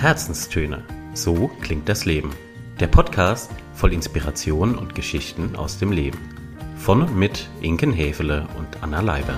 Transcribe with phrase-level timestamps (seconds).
[0.00, 0.82] Herzenstöne.
[1.12, 2.30] So klingt das Leben.
[2.80, 6.18] Der Podcast voll Inspiration und Geschichten aus dem Leben.
[6.78, 9.34] Von und mit Inken Hefele und Anna Leiber.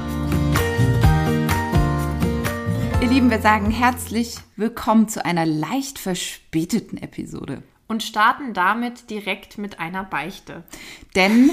[3.01, 7.65] Ihr Lieben, wir sagen herzlich willkommen zu einer leicht verspäteten Episode.
[7.89, 10.63] Und starten damit direkt mit einer Beichte.
[11.17, 11.51] Denn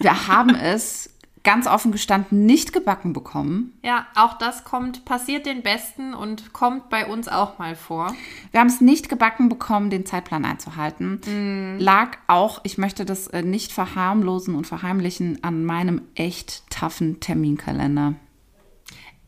[0.00, 1.10] wir haben es
[1.42, 3.78] ganz offen gestanden nicht gebacken bekommen.
[3.82, 8.14] Ja, auch das kommt, passiert den Besten und kommt bei uns auch mal vor.
[8.50, 11.78] Wir haben es nicht gebacken bekommen, den Zeitplan einzuhalten.
[11.78, 18.14] Lag auch, ich möchte das äh, nicht verharmlosen und verheimlichen, an meinem echt taffen Terminkalender.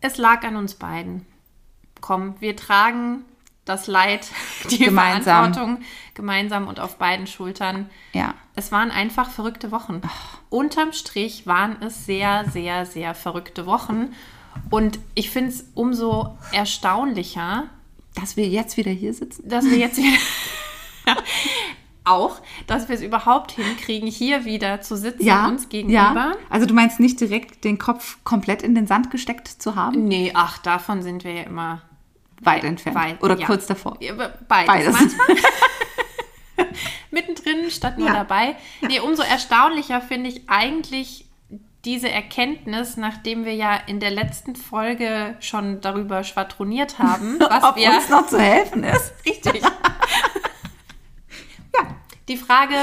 [0.00, 1.26] Es lag an uns beiden.
[2.00, 3.24] Komm, wir tragen
[3.64, 4.26] das Leid,
[4.70, 5.52] die Gemeinsam.
[5.52, 5.84] Verantwortung
[6.14, 7.88] gemeinsam und auf beiden Schultern.
[8.12, 8.34] Ja.
[8.54, 10.02] Es waren einfach verrückte Wochen.
[10.50, 14.12] Unterm Strich waren es sehr, sehr, sehr verrückte Wochen.
[14.68, 17.64] Und ich finde es umso erstaunlicher,
[18.14, 19.48] Dass wir jetzt wieder hier sitzen.
[19.48, 20.18] dass wir jetzt wieder
[22.04, 25.96] auch, dass wir es überhaupt hinkriegen, hier wieder zu sitzen, uns gegenüber.
[25.96, 26.32] Ja.
[26.50, 30.08] Also du meinst nicht direkt den Kopf komplett in den Sand gesteckt zu haben?
[30.08, 31.80] Nee, ach, davon sind wir ja immer
[32.44, 32.96] Weit entfernt.
[32.96, 33.46] weit, Oder ja.
[33.46, 33.98] kurz davor.
[33.98, 34.66] Beides.
[34.66, 34.92] Beides.
[34.92, 35.36] Manchmal
[37.10, 38.14] mittendrin statt nur Ja.
[38.14, 38.56] dabei.
[38.80, 41.26] Nee, umso erstaunlicher finde ich eigentlich
[41.84, 47.76] diese Erkenntnis, nachdem wir ja in der letzten Folge schon darüber schwadroniert haben, was Ob
[47.76, 49.12] wir uns noch zu helfen ist.
[49.26, 49.62] Richtig.
[49.62, 49.70] ja,
[52.28, 52.74] die Frage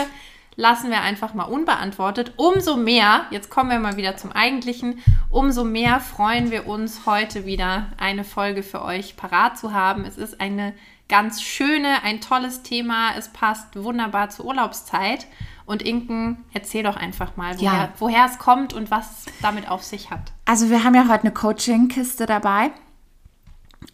[0.60, 2.34] lassen wir einfach mal unbeantwortet.
[2.36, 7.46] Umso mehr, jetzt kommen wir mal wieder zum Eigentlichen, umso mehr freuen wir uns, heute
[7.46, 10.04] wieder eine Folge für euch parat zu haben.
[10.04, 10.74] Es ist eine
[11.08, 13.12] ganz schöne, ein tolles Thema.
[13.18, 15.28] Es passt wunderbar zur Urlaubszeit.
[15.66, 17.90] Und Inken, erzähl doch einfach mal, woher, Ja.
[17.98, 20.34] woher es kommt und was es damit auf sich hat.
[20.46, 22.72] Also wir haben ja heute eine Coaching-Kiste dabei.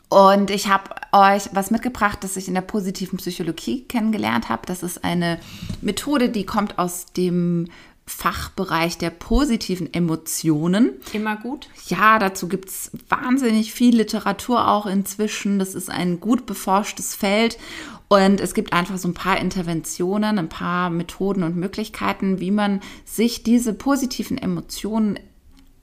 [0.09, 4.64] Und ich habe euch was mitgebracht, das ich in der positiven Psychologie kennengelernt habe.
[4.66, 5.39] Das ist eine
[5.81, 7.67] Methode, die kommt aus dem
[8.08, 10.92] Fachbereich der positiven Emotionen.
[11.11, 11.70] Immer gut.
[11.88, 15.58] Ja, dazu gibt es wahnsinnig viel Literatur auch inzwischen.
[15.58, 17.58] Das ist ein gut beforschtes Feld.
[18.08, 22.82] Und es gibt einfach so ein paar Interventionen, ein paar Methoden und Möglichkeiten, wie man
[23.05, 25.20] sich diese positiven Emotionen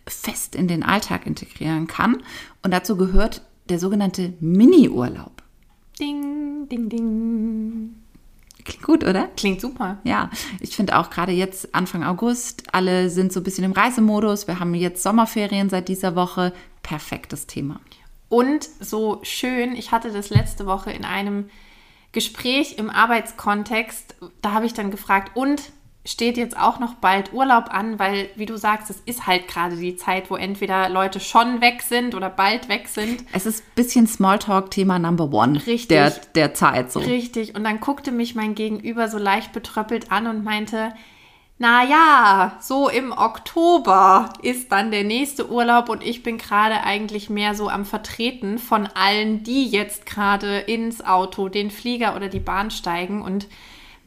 [0.06, 2.22] fest in den Alltag integrieren kann.
[2.62, 5.42] Und dazu gehört der sogenannte Mini-Urlaub.
[5.98, 7.94] Ding, ding, ding.
[8.64, 9.28] Klingt gut, oder?
[9.36, 9.98] Klingt super.
[10.04, 14.46] Ja, ich finde auch gerade jetzt Anfang August, alle sind so ein bisschen im Reisemodus.
[14.46, 16.52] Wir haben jetzt Sommerferien seit dieser Woche.
[16.82, 17.80] Perfektes Thema.
[18.28, 21.48] Und so schön, ich hatte das letzte Woche in einem
[22.12, 25.72] Gespräch im Arbeitskontext, da habe ich dann gefragt, und
[26.04, 29.76] steht jetzt auch noch bald Urlaub an, weil, wie du sagst, es ist halt gerade
[29.76, 33.24] die Zeit, wo entweder Leute schon weg sind oder bald weg sind.
[33.32, 35.88] Es ist ein bisschen Smalltalk-Thema Number One Richtig.
[35.88, 37.00] Der, der Zeit so.
[37.00, 37.54] Richtig.
[37.54, 40.92] Und dann guckte mich mein Gegenüber so leicht betröppelt an und meinte,
[41.58, 47.30] na ja, so im Oktober ist dann der nächste Urlaub und ich bin gerade eigentlich
[47.30, 52.40] mehr so am Vertreten von allen, die jetzt gerade ins Auto, den Flieger oder die
[52.40, 53.46] Bahn steigen und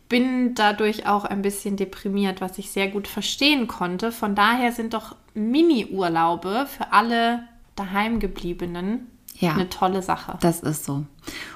[0.09, 4.11] bin dadurch auch ein bisschen deprimiert, was ich sehr gut verstehen konnte.
[4.11, 7.43] Von daher sind doch Mini-Urlaube für alle
[7.75, 9.07] daheimgebliebenen
[9.39, 9.53] Ja.
[9.53, 10.37] eine tolle Sache.
[10.41, 11.03] Das ist so.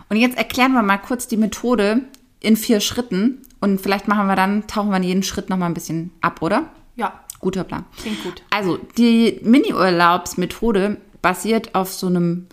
[0.09, 2.01] Und jetzt erklären wir mal kurz die Methode
[2.41, 3.41] in vier Schritten.
[3.61, 6.65] Und vielleicht machen wir dann, tauchen wir in jeden Schritt nochmal ein bisschen ab, oder?
[6.95, 7.85] Ja, Guter Plan.
[8.01, 8.43] klingt gut.
[8.49, 12.47] Also, die Mini-Urlaubsmethode basiert auf so einem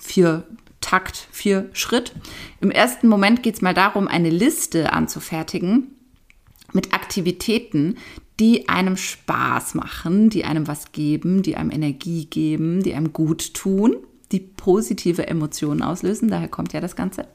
[0.87, 2.13] Vier-Takt, Vier-Schritt.
[2.61, 5.89] Im ersten Moment geht es mal darum, eine Liste anzufertigen
[6.73, 7.97] mit Aktivitäten,
[8.39, 13.55] die einem Spaß machen, die einem was geben, die einem Energie geben, die einem gut
[13.55, 13.97] tun,
[14.31, 16.29] die positive Emotionen auslösen.
[16.29, 17.27] Daher kommt ja das Ganze.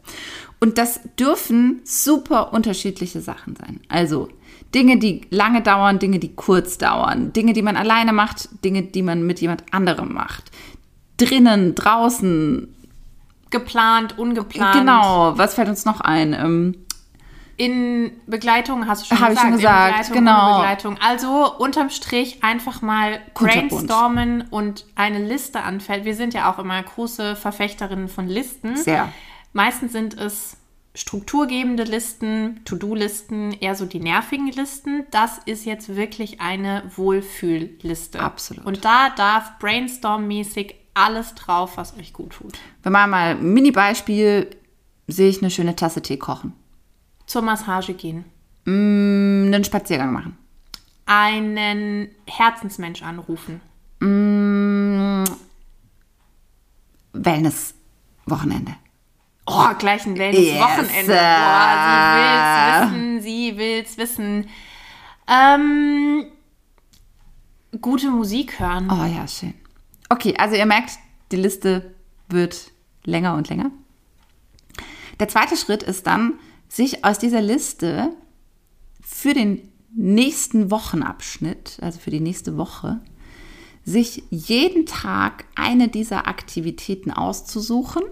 [0.61, 3.81] Und das dürfen super unterschiedliche Sachen sein.
[3.89, 4.29] Also
[4.73, 9.01] Dinge, die lange dauern, Dinge, die kurz dauern, Dinge, die man alleine macht, Dinge, die
[9.01, 10.51] man mit jemand anderem macht.
[11.17, 12.69] Drinnen, draußen,
[13.51, 14.73] Geplant, ungeplant.
[14.79, 15.37] genau.
[15.37, 16.33] Was fällt uns noch ein?
[16.33, 16.85] Ähm,
[17.57, 19.47] In Begleitung hast du schon Hab ich gesagt.
[19.49, 20.57] schon gesagt, in Begleitung, genau.
[20.57, 20.97] Begleitung.
[21.05, 26.05] Also unterm Strich einfach mal brainstormen und eine Liste anfällt.
[26.05, 28.77] Wir sind ja auch immer große Verfechterinnen von Listen.
[28.77, 29.09] Sehr.
[29.53, 30.57] Meistens sind es
[30.95, 35.05] strukturgebende Listen, To-Do-Listen, eher so die nervigen Listen.
[35.11, 38.19] Das ist jetzt wirklich eine Wohlfühlliste.
[38.19, 38.65] Absolut.
[38.65, 42.57] Und da darf brainstorm-mäßig alles drauf, was euch gut tut.
[42.83, 44.49] wir machen mal ein Mini-Beispiel.
[45.07, 46.53] Sehe ich eine schöne Tasse Tee kochen.
[47.25, 48.25] Zur Massage gehen.
[48.65, 50.37] Mm, Einen Spaziergang machen.
[51.05, 53.59] Einen Herzensmensch anrufen.
[53.99, 55.23] Mm,
[57.13, 58.75] Wellness-Wochenende.
[59.47, 60.57] Oh, gleich ein Wellness Yes.
[60.59, 60.87] Boah, sie
[62.17, 64.49] will's wissen, sie will's wissen.
[65.27, 66.25] Ähm,
[67.81, 68.87] gute Musik hören.
[68.91, 69.53] Oh ja, schön.
[70.11, 70.99] Okay, also ihr merkt,
[71.31, 71.95] die Liste
[72.27, 72.71] wird
[73.05, 73.71] länger und länger.
[75.21, 76.33] Der zweite Schritt ist dann,
[76.67, 78.09] sich aus dieser Liste
[78.99, 82.99] für den nächsten Wochenabschnitt, also für die nächste Woche,
[83.85, 88.03] sich jeden Tag eine dieser Aktivitäten auszusuchen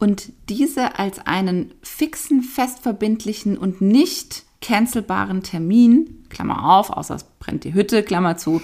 [0.00, 7.62] und diese als einen fixen, festverbindlichen und nicht cancelbaren Termin, Klammer auf, außer es brennt
[7.62, 8.60] die Hütte, Klammer zu,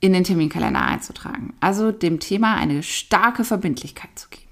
[0.00, 1.54] in den Terminkalender einzutragen.
[1.60, 4.44] Also dem Thema eine starke Verbindlichkeit zu geben.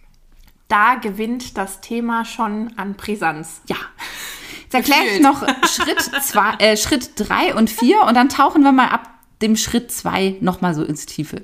[0.68, 3.62] Da gewinnt das Thema schon an Brisanz.
[3.68, 3.76] Ja.
[4.64, 8.72] Jetzt erkläre ich noch Schritt zwei, äh, Schritt drei und vier und dann tauchen wir
[8.72, 9.08] mal ab
[9.40, 11.42] dem Schritt zwei nochmal so ins Tiefe.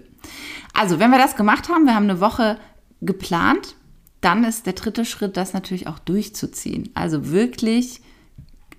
[0.75, 2.59] Also, wenn wir das gemacht haben, wir haben eine Woche
[3.01, 3.77] geplant,
[4.23, 6.91] dann ist der dritte Schritt, das natürlich auch durchzuziehen.
[6.95, 8.01] Also wirklich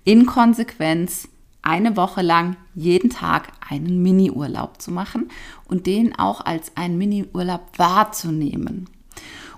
[0.02, 1.28] in Konsequenz
[1.64, 5.30] eine Woche lang jeden Tag einen Mini-Urlaub zu machen
[5.66, 8.88] und den auch als einen Mini-Urlaub wahrzunehmen.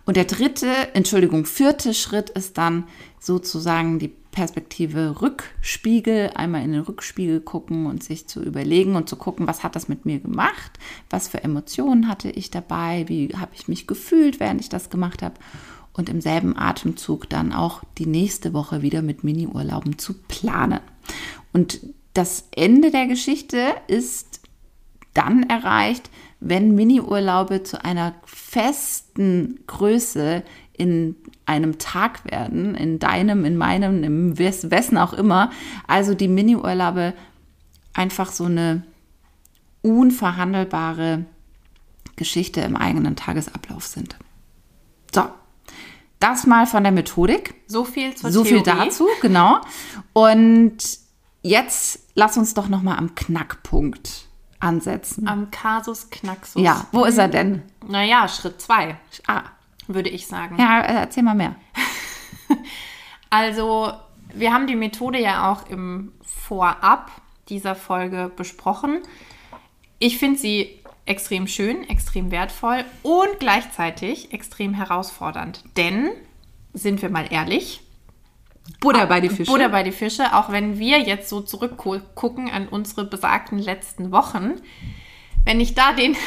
[0.04, 2.84] Und der dritte, Entschuldigung, vierte Schritt ist dann
[3.18, 9.16] sozusagen die Perspektive Rückspiegel, einmal in den Rückspiegel gucken und sich zu überlegen und zu
[9.16, 10.78] gucken, was hat das mit mir gemacht,
[11.10, 15.22] was für Emotionen hatte ich dabei, wie habe ich mich gefühlt, während ich das gemacht
[15.22, 15.34] habe
[15.94, 20.80] und im selben Atemzug dann auch die nächste Woche wieder mit Mini-Urlauben zu planen.
[21.52, 21.80] Und
[22.16, 24.40] das Ende der Geschichte ist
[25.12, 26.10] dann erreicht,
[26.40, 30.42] wenn Mini-Urlaube zu einer festen Größe
[30.72, 31.16] in
[31.46, 35.50] einem Tag werden, in deinem, in meinem, im wes wessen auch immer.
[35.86, 37.14] Also die Mini-Urlaube
[37.94, 38.82] einfach so eine
[39.82, 41.24] unverhandelbare
[42.16, 44.16] Geschichte im eigenen Tagesablauf sind.
[45.14, 45.24] So,
[46.18, 47.54] das mal von der Methodik.
[47.66, 48.86] So viel zur So viel Theorie.
[48.86, 49.60] dazu, genau.
[50.12, 51.05] Und
[51.42, 54.26] jetzt lass uns doch noch mal am Knackpunkt
[54.60, 55.28] ansetzen.
[55.28, 56.62] Am Kasus Knaxus.
[56.62, 57.62] Ja, wo ist er denn?
[57.86, 58.96] Naja, Schritt zwei,
[59.26, 59.42] Ah,
[59.86, 60.56] würde ich sagen.
[60.58, 61.54] ja, äh, erzähl mal mehr.
[63.30, 63.92] Also,
[64.34, 67.10] wir haben die Methode ja auch im Vorab
[67.48, 69.02] dieser Folge besprochen.
[69.98, 75.64] Ich finde sie extrem schön, extrem wertvoll und gleichzeitig extrem herausfordernd.
[75.76, 76.10] Denn,
[76.72, 77.82] sind wir mal ehrlich,
[78.80, 79.50] Butter bei die Fische.
[79.50, 84.54] Butter bei die Fische, auch wenn wir jetzt so zurückgucken an unsere besagten letzten Wochen,
[85.44, 86.16] wenn ich da den.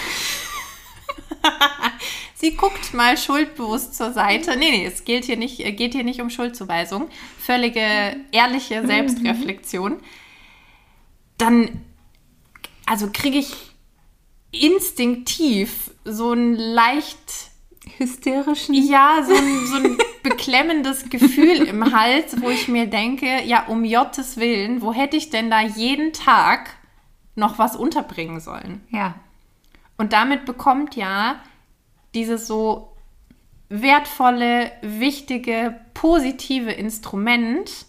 [2.36, 4.56] Sie guckt mal schuldbewusst zur Seite.
[4.56, 7.10] Nee, nee, es geht hier nicht, äh, geht hier nicht um Schuldzuweisung.
[7.38, 10.00] Völlige ehrliche Selbstreflexion.
[11.38, 11.82] Dann,
[12.86, 13.54] also kriege ich
[14.52, 17.18] instinktiv so ein leicht
[17.98, 18.74] hysterischen.
[18.74, 19.98] ja, so ein, so ein
[20.30, 25.30] beklemmendes Gefühl im Hals, wo ich mir denke, ja, um Jottes Willen, wo hätte ich
[25.30, 26.72] denn da jeden Tag
[27.36, 28.82] noch was unterbringen sollen?
[28.90, 29.16] Ja.
[29.98, 31.42] Und damit bekommt ja
[32.14, 32.96] dieses so
[33.70, 37.86] wertvolle, wichtige, positive Instrument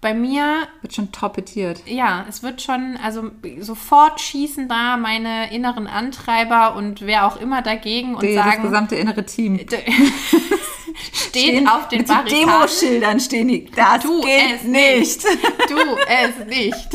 [0.00, 1.82] bei mir Wird schon toppetiert.
[1.86, 7.62] ja, es wird schon, also sofort schießen da meine inneren Antreiber und wer auch immer
[7.62, 9.58] dagegen und Die, das sagen, gesamte innere Team.
[11.12, 12.46] steht auf den mit Barrikaden.
[12.46, 13.70] Demoschildern stehen die.
[13.74, 15.22] Das Tu geht es nicht.
[15.22, 15.76] Tu
[16.08, 16.88] es nicht.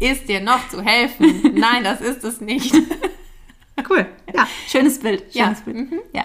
[0.00, 1.52] Ist dir noch zu helfen?
[1.54, 2.74] Nein, das ist es nicht.
[3.88, 4.06] Cool.
[4.34, 5.24] Ja, schönes Bild.
[5.34, 5.44] Ja.
[5.46, 6.02] Schönes Bild.
[6.12, 6.24] Ja.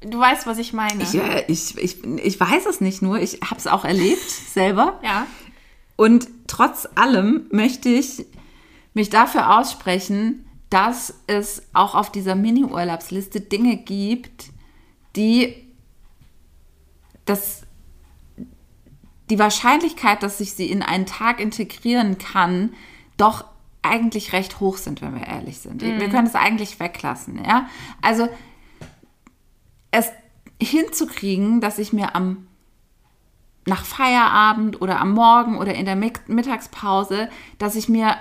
[0.00, 1.02] Du weißt, was ich meine.
[1.02, 5.00] Ich, äh, ich, ich, ich weiß es nicht nur, ich habe es auch erlebt selber.
[5.02, 5.26] ja.
[5.96, 8.26] Und trotz allem möchte ich
[8.92, 14.50] mich dafür aussprechen, dass es auch auf dieser Mini-Urlaubsliste Dinge gibt,
[15.16, 15.54] die
[17.24, 17.62] das,
[19.30, 22.74] die Wahrscheinlichkeit, dass ich sie in einen Tag integrieren kann,
[23.16, 23.44] doch
[23.82, 25.80] eigentlich recht hoch sind, wenn wir ehrlich sind.
[25.80, 27.68] Wir können es eigentlich weglassen, ja.
[28.02, 28.28] Also
[29.96, 30.10] es
[30.62, 32.46] hinzukriegen, dass ich mir am
[33.68, 38.14] nach Feierabend oder am Morgen oder in der Mitt- Mittagspause, dass ich mir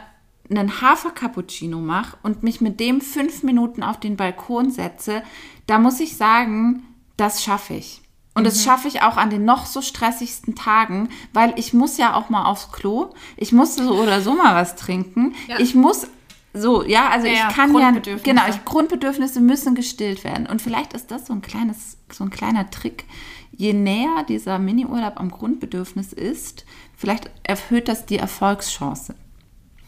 [0.50, 5.22] einen Hafer-Cappuccino mache und mich mit dem fünf Minuten auf den Balkon setze,
[5.68, 6.84] da muss ich sagen,
[7.18, 8.02] das schaffe ich.
[8.34, 12.16] Und das schaffe ich auch an den noch so stressigsten Tagen, weil ich muss ja
[12.16, 13.14] auch mal aufs Klo.
[13.38, 15.36] Ich muss so oder so mal was trinken.
[15.48, 15.60] Ja.
[15.60, 16.08] Ich muss
[16.56, 17.92] so, ja, also Ja, ich kann ja,
[18.24, 20.48] genau, ich, Grundbedürfnisse müssen gestillt werden.
[20.48, 23.06] Und vielleicht ist das so ein kleines, so ein kleiner Trick.
[23.52, 29.16] Je näher dieser Miniurlaub am Grundbedürfnis ist, vielleicht erhöht das die Erfolgschance.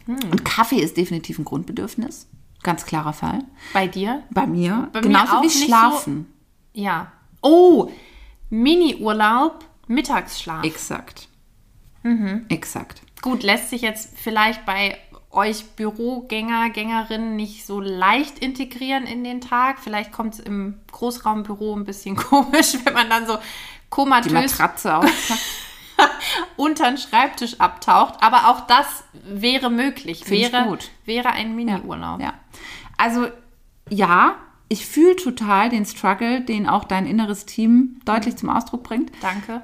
[0.05, 0.17] Hm.
[0.31, 2.27] Und Kaffee ist definitiv ein Grundbedürfnis.
[2.63, 3.43] Ganz klarer Fall.
[3.73, 4.23] Bei dir?
[4.31, 4.89] Bei mir.
[4.91, 6.33] Bei mir genauso auch wie Schlafen.
[6.73, 7.11] Ja.
[7.41, 7.89] Oh,
[8.49, 10.63] Mini-Urlaub, Mittagsschlaf.
[10.63, 11.29] Exakt.
[12.49, 13.01] Exakt.
[13.21, 14.97] Gut, lässt sich jetzt vielleicht bei
[15.37, 19.79] euch Bürogänger, Gängerinnen nicht so leicht integrieren in den Tag.
[19.79, 23.43] Vielleicht kommt es im Großraumbüro ein bisschen komisch, wenn man dann so Die
[23.89, 25.05] komatös Matratze auch.
[26.57, 28.15] unter den Schreibtisch abtaucht.
[28.21, 30.25] Aber auch das wäre möglich.
[30.25, 30.89] Find wäre, gut.
[31.05, 32.19] wäre ein Mini-Urlaub.
[32.19, 32.33] Ja.
[32.97, 33.27] Also
[33.89, 34.35] ja,
[34.69, 39.11] ich fühle total den Struggle, den auch dein inneres Team deutlich zum Ausdruck bringt.
[39.21, 39.61] Danke.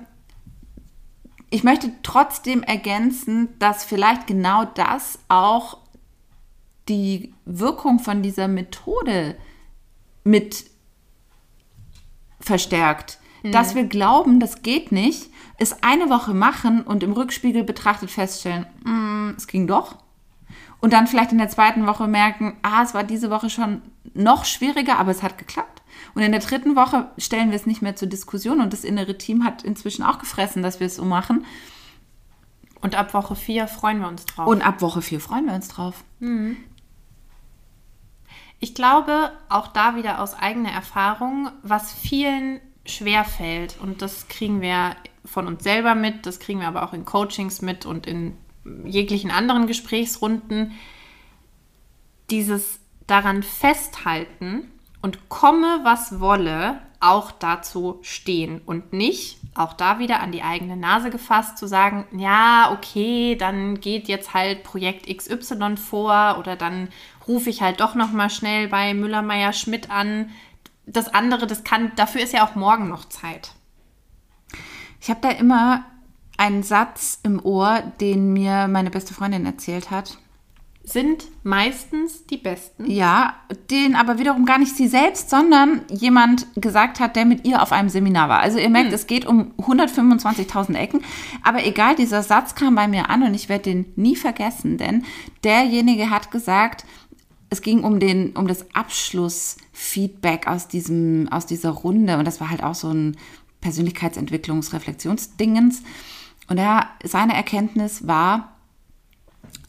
[1.53, 5.77] Ich möchte trotzdem ergänzen, dass vielleicht genau das auch
[6.89, 9.37] die Wirkung von dieser Methode
[10.23, 10.65] mit
[12.39, 13.19] verstärkt.
[13.43, 15.29] Dass wir glauben, das geht nicht,
[15.59, 19.97] es eine Woche machen und im Rückspiegel betrachtet feststellen, "Mm, es ging doch.
[20.81, 23.83] Und dann vielleicht in der zweiten Woche merken, ah, es war diese Woche schon
[24.15, 25.72] noch schwieriger, aber es hat geklappt.
[26.13, 29.17] Und in der dritten Woche stellen wir es nicht mehr zur Diskussion und das innere
[29.17, 31.45] Team hat inzwischen auch gefressen, dass wir es so machen.
[32.81, 34.47] Und ab Woche 4 freuen wir uns drauf.
[34.47, 36.03] Und ab Woche 4 freuen wir uns drauf.
[38.59, 44.61] Ich glaube, auch da wieder aus eigener Erfahrung, was vielen schwer fällt, und das kriegen
[44.61, 44.95] wir
[45.25, 48.37] von uns selber mit, das kriegen wir aber auch in Coachings mit und in
[48.85, 50.73] jeglichen anderen Gesprächsrunden,
[52.29, 54.69] dieses daran festhalten
[55.03, 60.77] und komme, was wolle, auch dazu stehen und nicht, auch da wieder an die eigene
[60.77, 66.87] Nase gefasst, zu sagen, ja, okay, dann geht jetzt halt Projekt XY vor oder dann
[67.27, 70.29] rufe ich halt doch noch mal schnell bei Müller, Meyer, Schmidt an.
[70.85, 73.51] Das andere, das kann, dafür ist ja auch morgen noch Zeit.
[75.01, 75.83] Ich habe da immer
[76.37, 80.17] einen Satz im Ohr, den mir meine beste Freundin erzählt hat.
[80.85, 82.91] Sind meistens die besten.
[82.91, 83.35] Ja,
[83.71, 87.71] den aber wiederum gar nicht sie selbst, sondern jemand gesagt hat, der mit ihr auf
[87.71, 88.41] einem Seminar war.
[88.41, 90.99] Also ihr merkt, es geht um 125.000 Ecken.
[91.41, 95.05] Aber egal, dieser Satz kam bei mir an und ich werde den nie vergessen, denn
[95.45, 96.83] derjenige hat gesagt,
[97.49, 102.49] es ging um, den, um das Abschlussfeedback aus, diesem, aus dieser Runde und das war
[102.49, 103.15] halt auch so ein
[103.61, 105.81] Persönlichkeitsentwicklungs-Reflexionsdingens.
[106.49, 108.52] Und er, seine Erkenntnis war,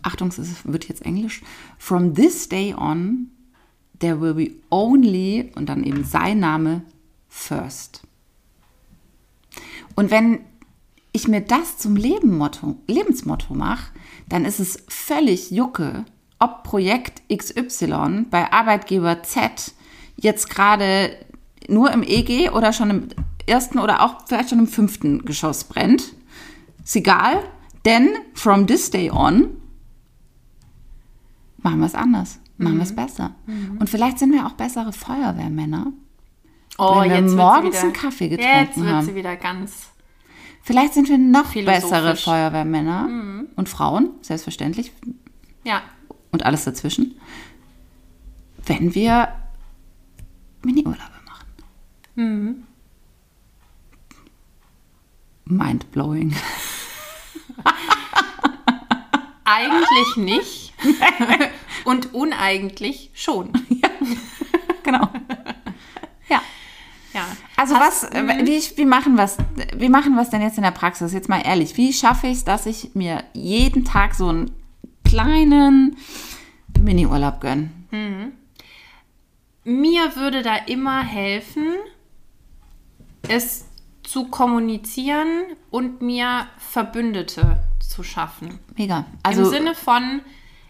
[0.04, 1.42] Achtung, es wird jetzt Englisch.
[1.78, 3.30] From this day on,
[3.99, 6.82] there will be only, und dann eben sein Name,
[7.28, 8.02] first.
[9.96, 10.40] Und wenn
[11.12, 13.92] ich mir das zum Lebenmotto, Lebensmotto mache,
[14.28, 16.04] dann ist es völlig Jucke,
[16.38, 19.73] ob Projekt XY bei Arbeitgeber Z
[20.16, 21.16] jetzt gerade
[21.68, 23.08] nur im EG oder schon im
[23.46, 26.14] ersten oder auch vielleicht schon im fünften Geschoss brennt.
[26.82, 27.42] Ist egal,
[27.84, 29.56] denn from this day on
[31.64, 33.35] machen wir es anders, machen wir es besser.
[33.80, 35.92] Und vielleicht sind wir auch bessere Feuerwehrmänner,
[36.78, 39.06] Oh, wenn wir sie morgens wieder- einen Kaffee Jetzt getrunken wird haben.
[39.06, 39.88] sie wieder ganz.
[40.62, 44.92] Vielleicht sind wir noch bessere Feuerwehrmänner und Frauen, selbstverständlich,
[45.64, 45.83] Ja,
[46.30, 47.14] und alles dazwischen,
[48.66, 49.28] wenn wir
[50.62, 51.47] Mini-Urlaube machen.
[52.16, 52.62] Mhm.
[55.47, 56.35] Mind-blowing.
[59.44, 60.72] eigentlich nicht.
[61.84, 63.52] Und uneigentlich schon.
[64.82, 65.08] Genau.
[66.28, 66.42] ja.
[67.12, 67.26] Ja.
[67.56, 69.30] Also Hast- was, äh, wie, wie machen wir
[69.76, 71.12] wie machen wir es denn jetzt in der Praxis?
[71.12, 74.50] Jetzt mal ehrlich, wie schaffe ich es, dass ich mir jeden Tag so einen
[75.04, 75.96] kleinen
[76.80, 77.70] Mini-Urlaub gönne?
[79.64, 81.66] Mir würde da immer helfen,
[83.28, 83.66] es
[84.02, 88.59] zu kommunizieren und mir Verbündete zu schaffen.
[88.76, 89.04] Mega.
[89.23, 90.21] Also Im Sinne von,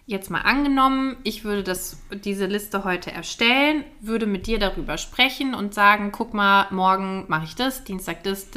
[0.07, 5.55] jetzt mal angenommen, ich würde das, diese Liste heute erstellen, würde mit dir darüber sprechen
[5.55, 8.49] und sagen, guck mal, morgen mache ich das, Dienstag das,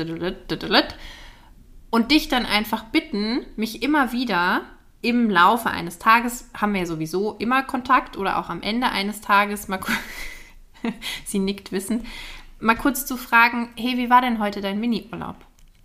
[1.90, 4.62] und dich dann einfach bitten, mich immer wieder
[5.02, 9.22] im Laufe eines Tages, haben wir ja sowieso immer Kontakt oder auch am Ende eines
[9.22, 9.92] Tages, mal ku-
[11.26, 12.06] sie nickt wissend,
[12.60, 15.36] mal kurz zu fragen, hey, wie war denn heute dein Mini-Urlaub?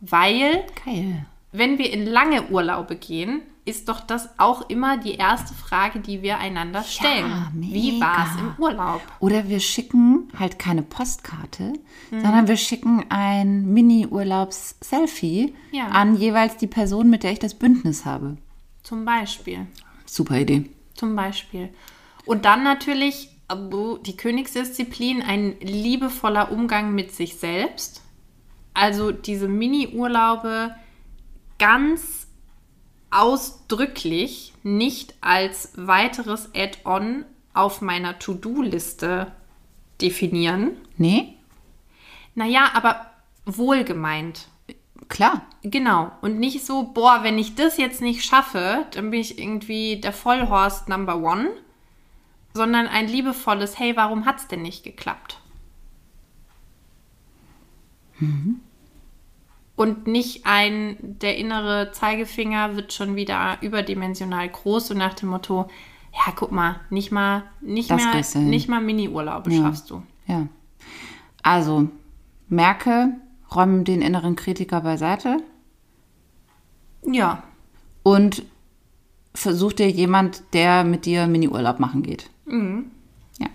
[0.01, 1.27] Weil geil.
[1.53, 6.21] Wenn wir in lange Urlaube gehen, ist doch das auch immer die erste Frage, die
[6.23, 7.31] wir einander stellen.
[7.55, 8.05] Wie mega.
[8.07, 9.01] war es im Urlaub?
[9.21, 11.75] Oder wir schicken halt keine Postkarte,
[12.11, 12.21] Mhm.
[12.23, 15.87] sondern wir schicken ein Mini-Urlaubs-Selfie Ja.
[15.89, 18.37] an jeweils die Person, mit der ich das Bündnis habe.
[18.83, 19.67] Zum Beispiel.
[20.07, 20.69] Super Idee.
[20.95, 21.69] Zum Beispiel.
[22.27, 28.03] Und dann natürlich abu, die Königsdisziplin, ein liebevoller Umgang mit sich selbst.
[28.75, 30.75] Also diese Mini-Urlaube
[31.63, 32.27] ganz
[33.13, 39.31] ausdrücklich nicht als weiteres Add-on auf meiner To-Do-Liste
[40.01, 40.73] definieren.
[40.97, 41.37] Nee?
[42.35, 43.13] Naja, aber
[43.45, 44.49] wohlgemeint.
[45.09, 45.47] Klar.
[45.63, 46.11] Genau.
[46.21, 50.13] Und nicht so, boah, wenn ich das jetzt nicht schaffe, dann bin ich irgendwie der
[50.13, 51.49] Vollhorst Number One,
[52.55, 55.39] sondern ein liebevolles, hey, warum hat's denn nicht geklappt?
[59.83, 65.69] Und nicht ein, der innere Zeigefinger wird schon wieder überdimensional groß und nach dem Motto,
[66.13, 69.61] ja, guck mal, nicht mal, nicht Das mehr, nicht mal Mini-Urlaube Ja.
[69.63, 70.05] schaffst du.
[70.29, 70.47] Ja.
[71.43, 71.89] Also,
[72.49, 73.17] merke,
[73.53, 75.39] räume den inneren Kritiker beiseite
[77.05, 77.43] Ja,
[78.05, 78.45] und
[79.35, 82.31] versuch dir jemand, der mit dir Mini-Urlaub machen geht.
[82.47, 83.49] Ja.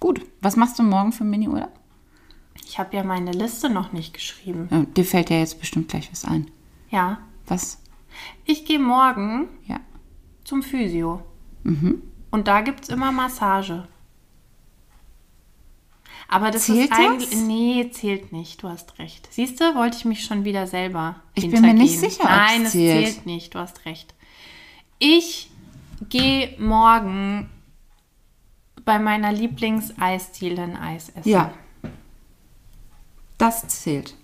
[0.00, 0.20] Gut.
[0.42, 1.72] Was machst du morgen für Mini-Urlaub?
[2.74, 4.66] Ich habe ja meine Liste noch nicht geschrieben.
[4.68, 6.50] Ja, dir fällt ja jetzt bestimmt gleich was ein.
[6.90, 7.80] Ja, Was?
[8.44, 9.78] ich gehe morgen Ja.
[10.42, 11.22] zum Physio.
[11.62, 12.02] Mhm.
[12.32, 13.86] Und da gibt es immer Massage.
[16.26, 16.98] Aber das Zählt ist das?
[16.98, 17.36] eigentlich.
[17.36, 18.60] Nee, zählt nicht.
[18.64, 19.28] Du hast recht.
[19.32, 21.22] Siehst du, wollte ich mich schon wieder selber.
[21.34, 23.06] Ich bin mir nicht sicher, Nein, es zählt.
[23.06, 23.54] zählt nicht.
[23.54, 24.14] Du hast recht.
[24.98, 25.48] Ich
[26.08, 27.48] gehe morgen
[28.84, 31.28] bei meiner Lieblingseisdiele ein Eis essen.
[31.28, 31.52] Ja.
[33.44, 34.14] Das zählt.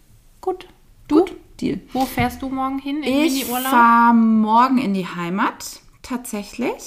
[0.40, 0.66] Gut.
[1.06, 1.34] Gut.
[1.60, 1.78] Deal.
[1.92, 3.02] Wo fährst du morgen hin?
[3.02, 6.86] In Ich fahre morgen in die Heimat, tatsächlich.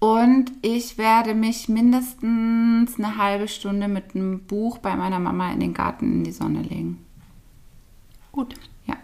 [0.00, 5.60] Und ich werde mich mindestens eine halbe Stunde mit einem Buch bei meiner Mama in
[5.60, 7.06] den Garten in die Sonne legen.
[8.32, 8.56] Gut.
[8.88, 8.96] Ja,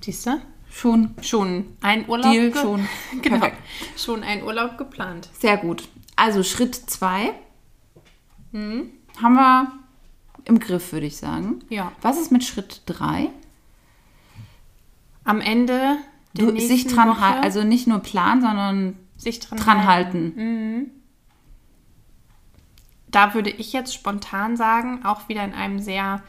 [0.00, 0.40] Siehst du?
[0.70, 1.12] schon.
[1.22, 2.30] Schon ein Urlaub.
[2.30, 2.88] Deal, schon.
[3.20, 3.40] Genau.
[3.40, 3.60] Perfekt.
[3.96, 5.28] Schon ein Urlaub geplant.
[5.40, 5.88] Sehr gut.
[6.14, 7.34] Also Schritt zwei
[9.20, 9.72] haben wir
[10.44, 11.60] im Griff, würde ich sagen.
[11.68, 11.92] Ja.
[12.00, 13.30] Was ist mit Schritt drei?
[15.24, 15.98] Am Ende
[16.34, 20.32] Du, sich dran Woche halten, also nicht nur planen, sondern sich dran, dran halten.
[20.36, 20.90] halten.
[23.08, 26.22] Da würde ich jetzt spontan sagen, auch wieder in einem sehr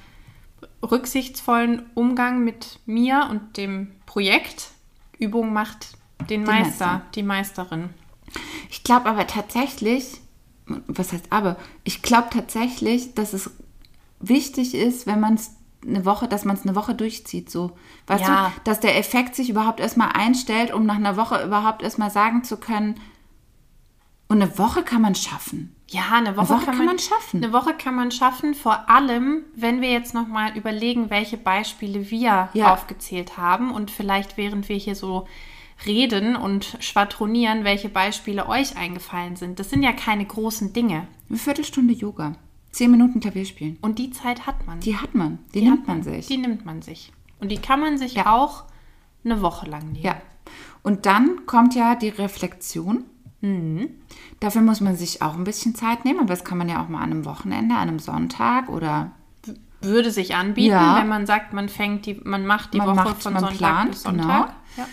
[0.83, 4.72] rücksichtsvollen Umgang mit mir und dem Projekt.
[5.17, 5.98] Übung macht
[6.29, 7.01] den Meister, Meister.
[7.15, 7.89] die Meisterin.
[8.69, 10.19] Ich glaube aber tatsächlich,
[10.65, 13.51] was heißt aber, ich glaube tatsächlich, dass es
[14.19, 15.51] wichtig ist, wenn man es
[15.85, 17.77] eine Woche, dass man es eine Woche durchzieht, so.
[18.07, 18.47] Weißt Ja.
[18.55, 22.43] du, dass der Effekt sich überhaupt erstmal einstellt, um nach einer Woche überhaupt erstmal sagen
[22.43, 22.95] zu können,
[24.29, 25.75] und eine Woche kann man schaffen.
[25.89, 27.43] Ja, eine Woche, Woche kann man schaffen.
[27.43, 32.49] Eine Woche kann man schaffen, vor allem, wenn wir jetzt nochmal überlegen, welche Beispiele wir
[32.53, 32.73] Ja.
[32.73, 35.27] aufgezählt haben und vielleicht während wir hier so
[35.85, 39.59] reden und schwadronieren, welche Beispiele euch eingefallen sind.
[39.59, 41.07] Das sind ja keine großen Dinge.
[41.29, 42.33] Eine Viertelstunde Yoga,
[42.72, 43.77] zehn Minuten Klavier spielen.
[43.81, 44.79] Und die Zeit hat man.
[44.79, 46.27] Die hat man, die, Die nimmt hat man sich.
[46.27, 47.11] Die nimmt man sich.
[47.39, 48.33] Und die kann man sich Ja.
[48.33, 48.63] auch
[49.25, 50.03] eine Woche lang nehmen.
[50.05, 50.15] Ja.
[50.83, 53.05] Und dann kommt ja die Reflexion.
[53.41, 53.89] Mhm.
[54.39, 56.87] Dafür muss man sich auch ein bisschen Zeit nehmen, aber das kann man ja auch
[56.89, 59.11] mal an einem Wochenende, an einem Sonntag oder
[59.81, 60.98] Würde sich anbieten, Ja.
[60.98, 63.57] wenn man sagt, man fängt die, man macht die Man Woche macht- von man Sonntag
[63.57, 64.24] plant, bis Sonntag.
[64.24, 64.48] genau.
[64.77, 64.87] Ja.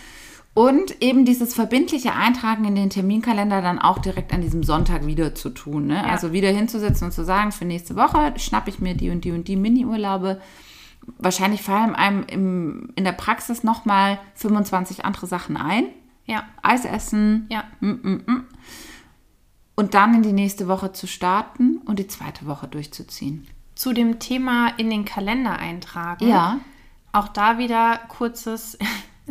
[0.53, 5.33] Und eben dieses verbindliche Eintragen in den Terminkalender dann auch direkt an diesem Sonntag wieder
[5.33, 5.87] zu tun.
[5.87, 6.03] Ne?
[6.03, 9.31] Also wieder hinzusetzen und zu sagen, für nächste Woche schnappe ich mir die und die
[9.31, 10.41] und die Mini-Urlaube.
[11.17, 15.85] Wahrscheinlich fallen einem im, in der Praxis nochmal 25 andere Sachen ein.
[16.25, 17.63] ja, Eis essen, ja.
[19.75, 23.47] und dann in die nächste Woche zu starten und die zweite Woche durchzuziehen.
[23.73, 26.27] Zu dem Thema in den Kalender eintragen.
[26.27, 26.59] Ja.
[27.13, 28.77] Auch da wieder kurzes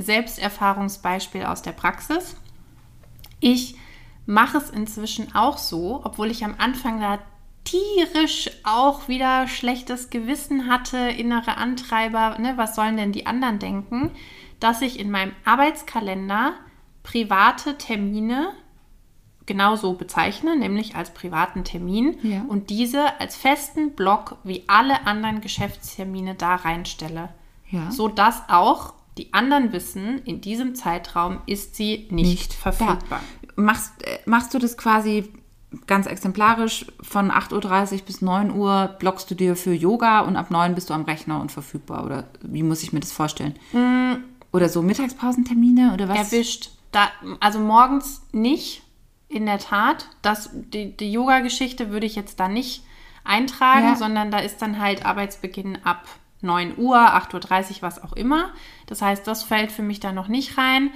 [0.03, 2.37] Selbsterfahrungsbeispiel aus der Praxis.
[3.41, 3.77] Ich
[4.27, 7.19] mache es inzwischen auch so, obwohl ich am Anfang da
[7.65, 14.11] tierisch auch wieder schlechtes Gewissen hatte, innere Antreiber, ne, was sollen denn die anderen denken,
[14.61, 16.53] dass ich in meinem Arbeitskalender
[17.03, 18.53] private Termine
[19.47, 22.45] genauso bezeichne, nämlich als privaten Termin Ja.
[22.47, 27.31] und diese als festen Block wie alle anderen Geschäftstermine da reinstelle.
[27.71, 27.91] Ja.
[27.91, 32.99] So dass auch die anderen wissen, in diesem Zeitraum ist sie nicht, verfügbar.
[33.11, 33.20] Da.
[33.57, 35.33] Machst, äh, machst du das quasi
[35.87, 40.51] ganz exemplarisch von 8.30 Uhr bis 9 Uhr blockst du dir für Yoga und ab
[40.51, 42.05] 9 bist du am Rechner und verfügbar?
[42.05, 43.55] Oder wie muss ich mir das vorstellen?
[44.53, 46.16] Oder so Mittagspausentermine oder was?
[46.16, 46.35] Mm.
[46.35, 46.70] Erwischt.
[46.90, 48.83] Da, also morgens nicht,
[49.29, 50.09] in der Tat.
[50.23, 52.83] Das, die die Yoga-Geschichte würde ich jetzt da nicht
[53.25, 53.96] eintragen, Ja.
[53.96, 56.05] sondern da ist dann halt Arbeitsbeginn ab
[56.42, 58.50] 9 Uhr, 8.30 Uhr, was auch immer.
[58.87, 60.90] Das heißt, das fällt für mich da noch nicht rein.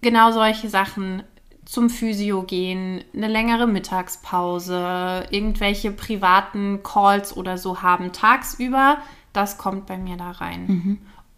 [0.00, 1.22] Genau solche Sachen
[1.64, 8.98] zum Physio gehen, eine längere Mittagspause, irgendwelche privaten Calls oder so haben tagsüber,
[9.32, 10.66] das kommt bei mir da rein.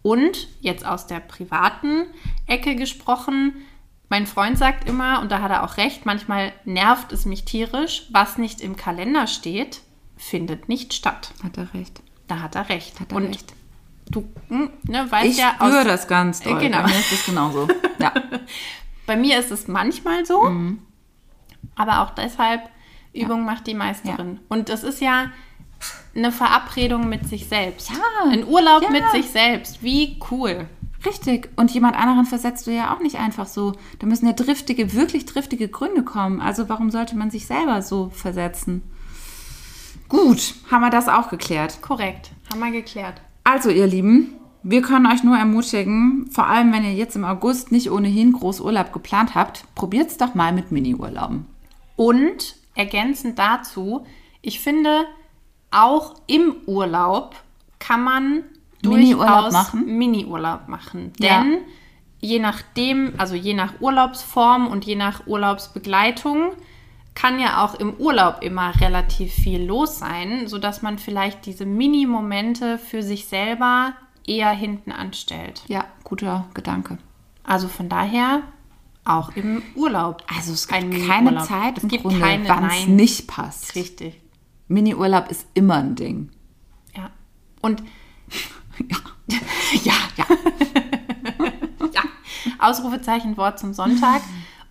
[0.01, 2.05] Und jetzt aus der privaten
[2.47, 3.53] Ecke gesprochen,
[4.09, 8.07] mein Freund sagt immer, und da hat er auch recht, manchmal nervt es mich tierisch,
[8.11, 9.81] was nicht im Kalender steht,
[10.17, 11.33] findet nicht statt.
[11.43, 12.01] Hat er recht.
[12.27, 12.99] Da hat er recht.
[12.99, 13.53] Hat er und recht.
[14.09, 16.59] du hm, ne, weißt Ich ja spüre aus, das ganz doll.
[16.59, 16.81] Genau.
[16.81, 17.67] Bei mir ist das genauso.
[17.99, 18.13] Ja.
[19.05, 20.79] Bei mir ist es manchmal so, Mhm.
[21.75, 22.61] aber auch deshalb,
[23.13, 24.39] Übung macht die Meisterin.
[24.49, 25.31] Und das ist ja
[26.15, 27.91] eine Verabredung mit sich selbst.
[27.91, 28.31] Ja.
[28.31, 28.89] Ein Urlaub Ja.
[28.89, 29.83] mit sich selbst.
[29.83, 30.67] Wie cool.
[31.05, 31.49] Richtig.
[31.55, 33.73] Und jemand anderen versetzt du ja auch nicht einfach so.
[33.99, 36.41] Da müssen ja driftige, wirklich driftige Gründe kommen.
[36.41, 38.81] Also warum sollte man sich selber so versetzen?
[40.09, 41.81] Gut, haben wir das auch geklärt.
[41.81, 42.31] Korrekt.
[42.51, 43.21] Haben wir geklärt.
[43.43, 47.71] Also, ihr Lieben, wir können euch nur ermutigen, vor allem wenn ihr jetzt im August
[47.71, 51.45] nicht ohnehin groß Urlaub geplant habt, probiert es doch mal mit Mini-Urlauben.
[51.95, 54.05] Und ergänzend dazu,
[54.41, 55.05] ich finde,
[55.71, 57.35] auch im Urlaub
[57.79, 58.43] kann man
[58.83, 59.97] Mini-Urlaub machen?
[59.97, 61.13] Mini-Urlaub machen.
[61.19, 61.43] Ja.
[61.43, 61.57] Denn
[62.19, 66.53] je nachdem, also je nach Urlaubsform und je nach Urlaubsbegleitung,
[67.15, 72.77] kann ja auch im Urlaub immer relativ viel los sein, sodass man vielleicht diese Mini-Momente
[72.77, 73.93] für sich selber
[74.27, 75.63] eher hinten anstellt.
[75.67, 76.97] Ja, guter Gedanke.
[77.43, 78.43] Also von daher
[79.05, 80.23] auch im Urlaub.
[80.35, 81.47] Also es ein gibt keine Mini-Urlaub.
[81.47, 83.75] Zeit es im gibt Grunde, keine, wann es nicht passt.
[83.75, 84.19] Richtig.
[84.67, 86.31] Mini-Urlaub ist immer ein Ding.
[86.95, 87.11] Ja.
[87.61, 87.81] Und
[88.89, 88.97] Ja.
[89.83, 90.25] ja, ja.
[91.93, 92.01] ja.
[92.59, 94.21] Ausrufezeichen Wort zum Sonntag.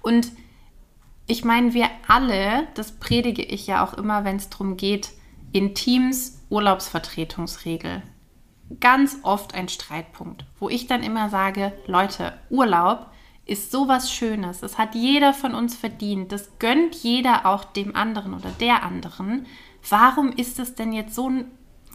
[0.02, 0.30] Und
[1.26, 5.12] ich meine, wir alle, das predige ich ja auch immer, wenn es darum geht,
[5.52, 8.02] in Teams Urlaubsvertretungsregel.
[8.80, 13.10] Ganz oft ein Streitpunkt, wo ich dann immer sage, Leute, Urlaub
[13.46, 14.60] ist sowas Schönes.
[14.60, 16.32] Das hat jeder von uns verdient.
[16.32, 19.46] Das gönnt jeder auch dem anderen oder der anderen.
[19.88, 21.50] Warum ist es denn jetzt so ein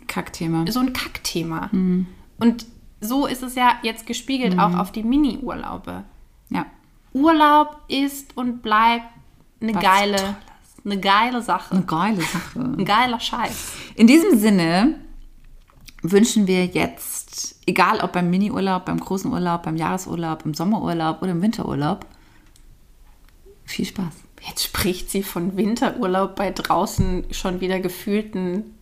[0.09, 0.65] Kackthema.
[0.69, 1.69] so ein Kackthema.
[1.71, 2.07] Mhm.
[2.39, 2.65] Und
[2.99, 6.03] so ist es ja jetzt gespiegelt auch auf die Mini-Urlaube.
[6.49, 6.65] Ja.
[7.13, 9.05] Urlaub ist und bleibt
[9.61, 10.35] eine Was geile, Tolles.
[10.85, 11.75] eine geile Sache.
[11.75, 12.59] Eine geile Sache.
[12.59, 13.71] Ein geiler Scheiß.
[13.95, 14.95] In diesem Sinne
[16.01, 21.31] wünschen wir jetzt, egal ob beim Mini-Urlaub, beim großen Urlaub, beim Jahresurlaub, im Sommerurlaub oder
[21.31, 22.05] im Winterurlaub,
[23.65, 24.13] viel Spaß.
[24.47, 28.75] Jetzt spricht sie von Winterurlaub bei draußen schon wieder gefühlten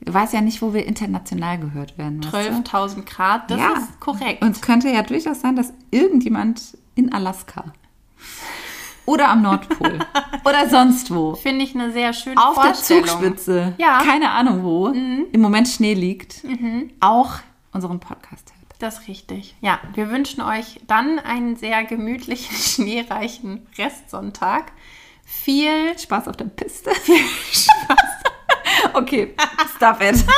[0.00, 2.24] Du weißt ja nicht, wo wir international gehört werden.
[2.24, 3.50] weißt 12.000 Grad.
[3.50, 3.72] Das ja.
[3.72, 4.42] ist korrekt.
[4.42, 7.72] Und es könnte ja durchaus sein, dass irgendjemand in Alaska
[9.08, 9.98] oder am Nordpol
[10.44, 12.74] oder sonst wo Finde ich eine sehr schöne auf der.
[12.74, 13.98] Zugspitze, Ja.
[14.04, 16.42] keine Ahnung wo, im Moment Schnee liegt,
[17.00, 17.30] auch
[17.72, 18.74] unseren Podcast hört.
[18.80, 19.56] Das ist richtig.
[19.60, 24.72] Ja, wir wünschen euch dann einen sehr gemütlichen, schneereichen Restsonntag.
[25.24, 26.90] Viel Spaß auf der Piste.
[28.94, 29.34] okay,
[29.76, 30.24] stop it.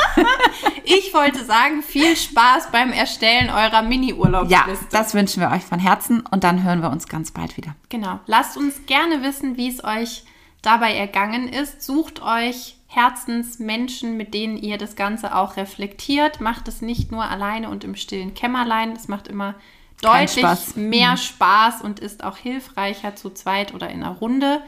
[0.83, 4.87] Ich wollte sagen, viel Spaß beim Erstellen eurer Ja, Mini-Urlaubsliste.
[4.91, 7.75] das wünschen wir euch von Herzen und dann hören wir uns ganz bald wieder.
[7.89, 8.19] genau.
[8.25, 10.23] Lasst uns gerne wissen, wie es euch
[10.61, 11.81] dabei ergangen ist.
[11.81, 16.41] Sucht euch Herzensmenschen, mit denen ihr das Ganze auch reflektiert.
[16.41, 18.93] Macht es nicht nur alleine und im stillen Kämmerlein.
[18.93, 19.55] Das macht immer
[20.01, 20.75] deutlich Spaß.
[20.75, 24.61] mehr Spaß und ist auch hilfreicher zu zweit oder in einer Runde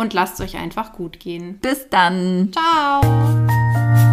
[0.00, 1.58] und lasst es euch einfach gut gehen.
[1.60, 2.50] Bis dann.
[2.52, 4.09] Ciao.